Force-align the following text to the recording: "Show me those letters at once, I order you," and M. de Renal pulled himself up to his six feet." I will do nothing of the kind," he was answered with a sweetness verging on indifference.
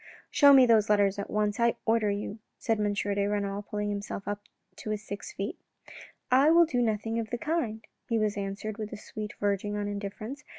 "Show 0.31 0.51
me 0.51 0.65
those 0.65 0.89
letters 0.89 1.19
at 1.19 1.29
once, 1.29 1.59
I 1.59 1.75
order 1.85 2.09
you," 2.09 2.39
and 2.67 2.79
M. 2.79 2.93
de 2.95 3.27
Renal 3.27 3.61
pulled 3.61 3.83
himself 3.83 4.27
up 4.27 4.41
to 4.77 4.89
his 4.89 5.03
six 5.03 5.31
feet." 5.31 5.59
I 6.31 6.49
will 6.49 6.65
do 6.65 6.81
nothing 6.81 7.19
of 7.19 7.29
the 7.29 7.37
kind," 7.37 7.85
he 8.09 8.17
was 8.17 8.35
answered 8.35 8.79
with 8.79 8.91
a 8.91 8.97
sweetness 8.97 9.37
verging 9.39 9.75
on 9.77 9.87
indifference. 9.87 10.43